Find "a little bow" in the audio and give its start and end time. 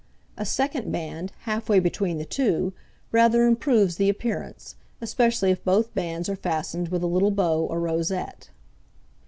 7.03-7.59